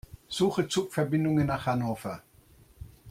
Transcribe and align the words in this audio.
Suche 0.27 0.67
Zugverbindungen 0.67 1.45
nach 1.45 1.67
Hannover. 1.67 2.23